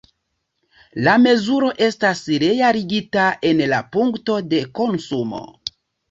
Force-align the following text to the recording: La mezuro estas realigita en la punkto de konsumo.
La 1.07 1.11
mezuro 1.25 1.67
estas 1.87 2.21
realigita 2.43 3.25
en 3.49 3.61
la 3.73 3.81
punkto 3.97 4.39
de 4.55 4.63
konsumo. 4.81 5.43